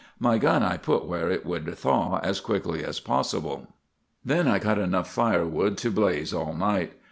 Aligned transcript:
My 0.17 0.39
gun 0.39 0.63
I 0.63 0.77
put 0.77 1.05
where 1.05 1.29
it 1.29 1.45
would 1.45 1.77
thaw 1.77 2.19
as 2.23 2.39
quickly 2.41 2.83
as 2.83 2.99
possible. 2.99 3.67
"Then 4.25 4.47
I 4.47 4.57
cut 4.57 4.79
enough 4.79 5.11
firewood 5.13 5.77
to 5.77 5.91
blaze 5.91 6.33
all 6.33 6.55
night. 6.55 6.93